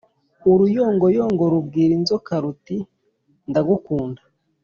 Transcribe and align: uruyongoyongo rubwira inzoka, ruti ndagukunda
uruyongoyongo 0.51 1.43
rubwira 1.51 1.91
inzoka, 1.99 2.33
ruti 2.43 2.77
ndagukunda 3.49 4.21